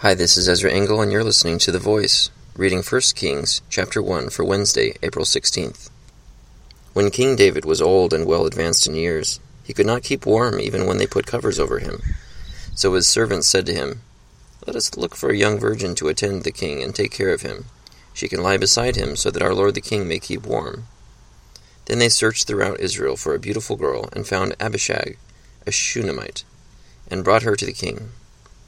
[0.00, 4.02] Hi, this is Ezra Engel, and you're listening to The Voice, reading 1 Kings chapter
[4.02, 5.88] 1 for Wednesday, April 16th.
[6.92, 10.60] When King David was old and well advanced in years, he could not keep warm
[10.60, 12.02] even when they put covers over him.
[12.74, 14.02] So his servants said to him,
[14.66, 17.40] Let us look for a young virgin to attend the king and take care of
[17.40, 17.64] him.
[18.12, 20.88] She can lie beside him, so that our lord the king may keep warm.
[21.86, 25.16] Then they searched throughout Israel for a beautiful girl, and found Abishag,
[25.66, 26.44] a Shunammite,
[27.10, 28.10] and brought her to the king.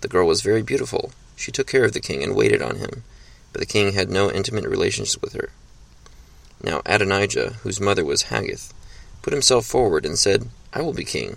[0.00, 1.12] The girl was very beautiful.
[1.36, 3.04] She took care of the king and waited on him,
[3.52, 5.50] but the king had no intimate relations with her.
[6.62, 8.72] Now Adonijah, whose mother was Haggith,
[9.22, 11.36] put himself forward and said, I will be king.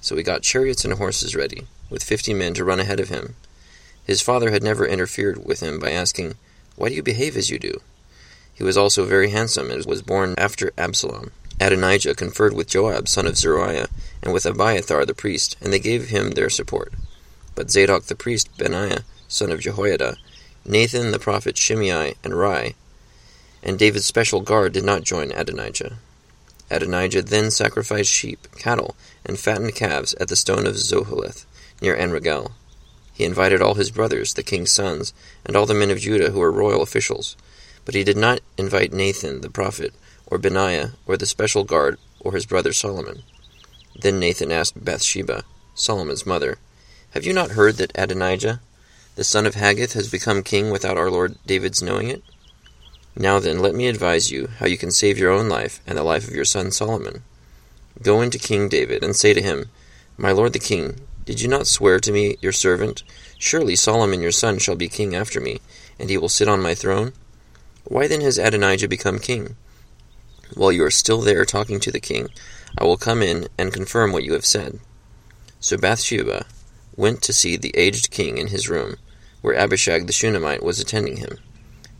[0.00, 3.34] So he got chariots and horses ready, with fifty men to run ahead of him.
[4.04, 6.34] His father had never interfered with him by asking,
[6.76, 7.80] Why do you behave as you do?
[8.54, 11.32] He was also very handsome, and was born after Absalom.
[11.60, 13.88] Adonijah conferred with Joab, son of Zeruiah,
[14.22, 16.92] and with Abiathar the priest, and they gave him their support.
[17.56, 20.18] But Zadok the priest, Benaiah, son of Jehoiada,
[20.64, 22.76] Nathan the prophet, Shimei, and Rei,
[23.62, 25.96] and David's special guard did not join Adonijah.
[26.70, 31.46] Adonijah then sacrificed sheep, cattle, and fattened calves at the stone of Zoheleth,
[31.80, 32.52] near Enrogel.
[33.12, 36.40] He invited all his brothers, the king's sons, and all the men of Judah who
[36.40, 37.36] were royal officials,
[37.84, 39.94] but he did not invite Nathan the prophet,
[40.26, 43.22] or Benaiah, or the special guard, or his brother Solomon.
[43.98, 46.58] Then Nathan asked Bathsheba, Solomon's mother,
[47.10, 48.60] have you not heard that Adonijah,
[49.14, 52.22] the son of Haggith, has become king without our lord David's knowing it?
[53.16, 56.04] Now then, let me advise you how you can save your own life and the
[56.04, 57.22] life of your son Solomon.
[58.02, 59.70] Go into King David and say to him,
[60.18, 63.02] My lord the king, did you not swear to me, your servant,
[63.38, 65.60] Surely Solomon your son shall be king after me,
[65.98, 67.12] and he will sit on my throne?
[67.84, 69.56] Why then has Adonijah become king?
[70.54, 72.28] While you are still there talking to the king,
[72.78, 74.78] I will come in and confirm what you have said.
[75.60, 76.46] So Bathsheba,
[76.96, 78.96] went to see the aged king in his room,
[79.42, 81.38] where Abishag the Shunammite was attending him.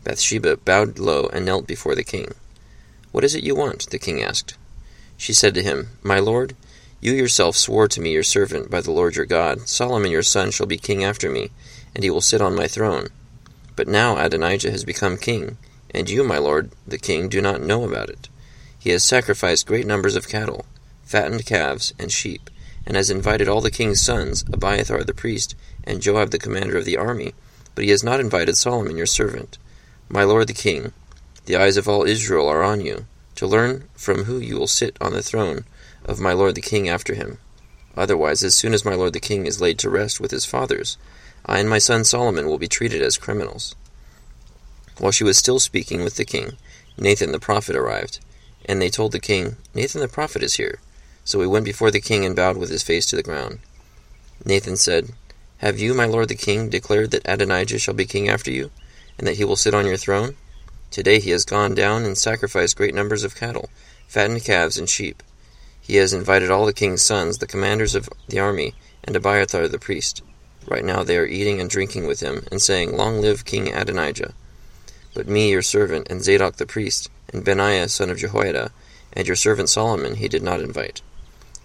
[0.03, 2.33] Bathsheba bowed low and knelt before the king.
[3.11, 3.89] What is it you want?
[3.89, 4.55] the king asked.
[5.17, 6.55] She said to him, My lord,
[6.99, 10.51] you yourself swore to me, your servant, by the Lord your God, Solomon your son
[10.51, 11.51] shall be king after me,
[11.93, 13.07] and he will sit on my throne.
[13.75, 15.57] But now Adonijah has become king,
[15.91, 18.29] and you, my lord the king, do not know about it.
[18.79, 20.65] He has sacrificed great numbers of cattle,
[21.03, 22.49] fattened calves, and sheep
[22.87, 26.85] and has invited all the king's sons, Abiathar the priest, and Joab the commander of
[26.85, 27.35] the army,
[27.75, 29.57] but he has not invited Solomon your servant.
[30.07, 30.93] My lord the king,
[31.45, 33.05] the eyes of all Israel are on you,
[33.35, 35.65] to learn from who you will sit on the throne
[36.05, 37.39] of my lord the king after him.
[37.97, 40.97] Otherwise, as soon as my lord the king is laid to rest with his fathers,
[41.45, 43.75] I and my son Solomon will be treated as criminals.
[44.97, 46.53] While she was still speaking with the king,
[46.97, 48.21] Nathan the prophet arrived,
[48.63, 50.79] and they told the king, Nathan the prophet is here.
[51.27, 53.59] So he went before the king and bowed with his face to the ground.
[54.45, 55.09] Nathan said,
[55.57, 58.71] Have you, my lord the king, declared that Adonijah shall be king after you,
[59.17, 60.37] and that he will sit on your throne?
[60.89, 63.69] Today he has gone down and sacrificed great numbers of cattle,
[64.07, 65.21] fattened calves, and sheep.
[65.81, 68.73] He has invited all the king's sons, the commanders of the army,
[69.03, 70.21] and Abiathar the priest.
[70.65, 74.33] Right now they are eating and drinking with him, and saying, Long live King Adonijah.
[75.13, 78.71] But me, your servant, and Zadok the priest, and Benaiah son of Jehoiada,
[79.11, 81.01] and your servant Solomon he did not invite.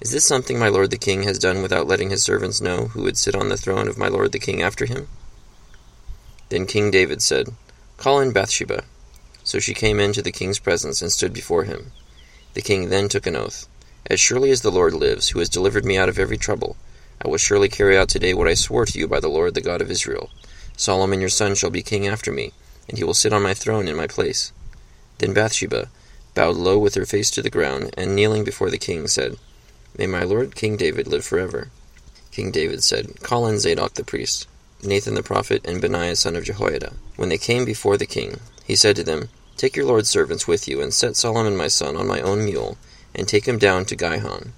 [0.03, 3.05] Is this something my lord the king has done without letting his servants know who
[3.05, 5.07] would sit on the throne of my lord the king after him?
[6.49, 7.55] Then King David said,
[7.99, 8.83] Call in Bathsheba.
[9.45, 11.93] So she came into the king's presence and stood before him.
[12.55, 13.69] The king then took an oath.
[14.05, 16.77] As surely as the Lord lives, who has delivered me out of every trouble,
[17.25, 19.61] I will surely carry out today what I swore to you by the Lord the
[19.61, 20.31] God of Israel.
[20.77, 22.53] Solomon your son shall be king after me,
[22.89, 24.51] and he will sit on my throne in my place.
[25.19, 25.91] Then Bathsheba
[26.35, 29.37] bowed low with her face to the ground, and kneeling before the king, said,
[29.99, 31.69] May my lord King David live forever.
[32.31, 34.49] King David said, Call in Zadok the priest,
[34.83, 36.95] Nathan the prophet, and Benaiah son of Jehoiada.
[37.17, 40.67] When they came before the king, he said to them, Take your lord's servants with
[40.67, 42.79] you, and set Solomon my son on my own mule,
[43.15, 44.55] and take him down to Gihon.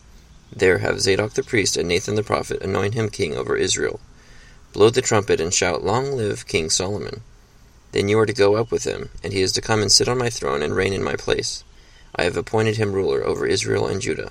[0.55, 3.99] There have Zadok the priest and Nathan the prophet anoint him king over Israel.
[4.73, 7.23] Blow the trumpet and shout, Long live King Solomon.
[7.91, 10.09] Then you are to go up with him, and he is to come and sit
[10.09, 11.65] on my throne and reign in my place.
[12.15, 14.31] I have appointed him ruler over Israel and Judah.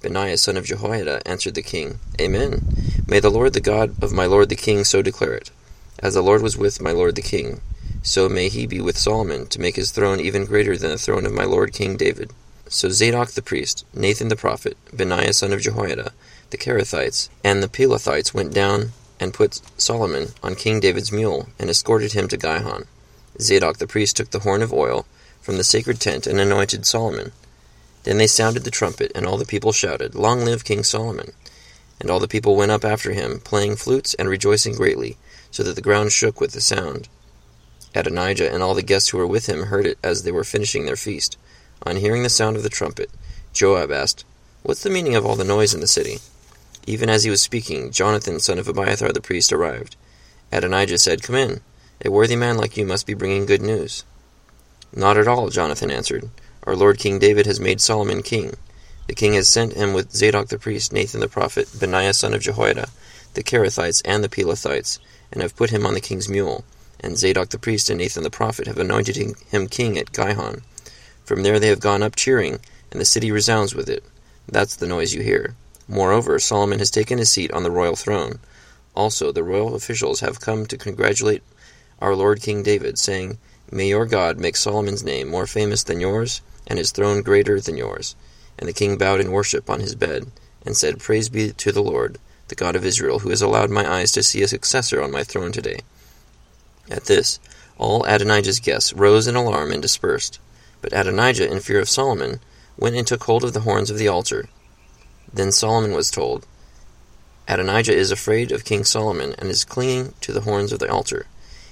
[0.00, 2.66] Benaiah son of Jehoiada answered the king, Amen.
[3.06, 5.50] May the Lord the God of my lord the king so declare it.
[5.98, 7.60] As the Lord was with my lord the king,
[8.02, 11.26] so may he be with Solomon, to make his throne even greater than the throne
[11.26, 12.30] of my lord King David.
[12.68, 16.12] So Zadok the priest, Nathan the prophet, Benaiah son of Jehoiada,
[16.50, 21.68] the Kerethites, and the Pelethites went down and put Solomon on King David's mule, and
[21.68, 22.84] escorted him to Gihon.
[23.40, 25.06] Zadok the priest took the horn of oil
[25.40, 27.32] from the sacred tent and anointed Solomon.
[28.08, 31.32] Then they sounded the trumpet, and all the people shouted, Long live King Solomon!
[32.00, 35.18] And all the people went up after him, playing flutes and rejoicing greatly.
[35.50, 37.10] so that the ground shook with the sound.
[37.94, 40.86] Adonijah and all the guests who were with him heard it as they were finishing
[40.86, 41.36] their feast.
[41.82, 43.10] On hearing the sound of the trumpet,
[43.52, 44.24] Joab asked,
[44.62, 46.20] What's the meaning of all the noise in the city?
[46.86, 49.96] Even as he was speaking, Jonathan, son of Abiathar the priest, arrived.
[50.50, 51.60] Adonijah said, Come in.
[52.02, 54.02] A worthy man like you must be bringing good news.
[54.96, 56.30] Not at all, Jonathan answered.
[56.68, 58.52] Our Lord King David has made Solomon king.
[59.06, 62.42] The king has sent him with Zadok the priest, Nathan the prophet, Benaiah son of
[62.42, 62.90] Jehoiada,
[63.32, 64.98] the Kerethites and the Pelethites,
[65.32, 66.66] and have put him on the king's mule.
[67.00, 70.60] And Zadok the priest and Nathan the prophet have anointed him king at Gihon.
[71.24, 72.60] From there they have gone up cheering,
[72.90, 74.04] and the city resounds with it.
[74.46, 75.54] That's the noise you hear.
[75.88, 78.40] Moreover, Solomon has taken his seat on the royal throne.
[78.94, 81.42] Also, the royal officials have come to congratulate
[81.98, 83.38] our Lord King David, saying,
[83.72, 87.76] May your God make Solomon's name more famous than yours, and his throne greater than
[87.76, 88.14] yours.
[88.58, 90.30] And the king bowed in worship on his bed,
[90.64, 92.18] and said, Praise be to the Lord,
[92.48, 95.24] the God of Israel, who has allowed my eyes to see a successor on my
[95.24, 95.80] throne today.
[96.90, 97.40] At this,
[97.78, 100.38] all Adonijah's guests rose in alarm and dispersed.
[100.80, 102.40] But Adonijah, in fear of Solomon,
[102.76, 104.48] went and took hold of the horns of the altar.
[105.32, 106.46] Then Solomon was told,
[107.48, 111.26] Adonijah is afraid of King Solomon, and is clinging to the horns of the altar.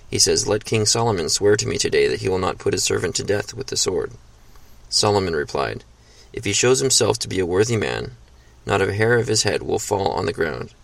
[0.08, 2.84] He says, Let King Solomon swear to me today that he will not put his
[2.84, 4.12] servant to death with the sword.
[4.88, 5.84] Solomon replied,
[6.32, 8.12] If he shows himself to be a worthy man,
[8.64, 10.74] not a hair of his head will fall on the ground.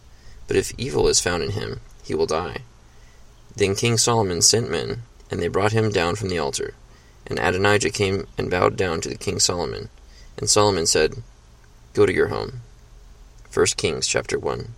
[0.46, 2.62] But if evil is found in him, he will die.
[3.56, 6.74] Then King Solomon sent men, and they brought him down from the altar.
[7.26, 9.88] And Adonijah came and bowed down to the King Solomon.
[10.36, 11.22] And Solomon said,
[11.92, 12.62] Go to your home.
[13.52, 14.74] 1 Kings chapter 1.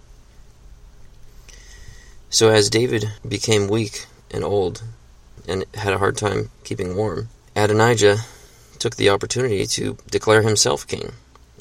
[2.29, 4.83] So as David became weak and old
[5.47, 8.19] and had a hard time keeping warm, Adonijah
[8.79, 11.13] took the opportunity to declare himself king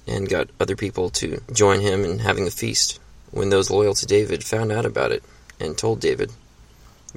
[0.08, 3.00] and got other people to join him in having a feast.
[3.32, 5.24] When those loyal to David found out about it
[5.60, 6.32] and told David,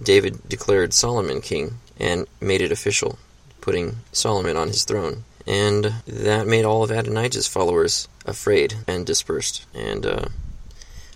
[0.02, 3.18] David declared Solomon king and made it official,
[3.60, 5.24] putting Solomon on his throne.
[5.46, 9.64] And that made all of Adonijah's followers afraid and dispersed.
[9.74, 10.26] And uh,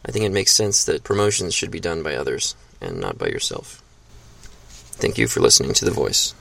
[0.04, 3.26] I think it makes sense that promotions should be done by others and not by
[3.26, 3.82] yourself.
[5.00, 6.28] Thank you for listening to The Voice.